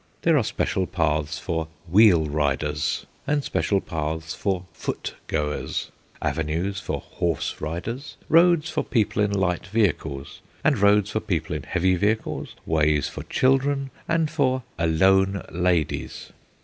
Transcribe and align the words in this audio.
There 0.23 0.35
are 0.35 0.43
special 0.43 0.87
paths 0.87 1.37
for 1.37 1.67
"wheel 1.87 2.25
riders" 2.25 3.05
and 3.27 3.43
special 3.43 3.79
paths 3.79 4.33
for 4.33 4.65
"foot 4.73 5.13
goers," 5.27 5.91
avenues 6.23 6.79
for 6.79 7.01
"horse 7.01 7.57
riders," 7.61 8.17
roads 8.27 8.71
for 8.71 8.83
people 8.83 9.21
in 9.21 9.31
light 9.31 9.67
vehicles, 9.67 10.41
and 10.63 10.79
roads 10.79 11.11
for 11.11 11.19
people 11.19 11.55
in 11.55 11.61
heavy 11.61 11.95
vehicles; 11.97 12.55
ways 12.65 13.09
for 13.09 13.21
children 13.21 13.91
and 14.07 14.31
for 14.31 14.63
"alone 14.79 15.43
ladies." 15.51 16.31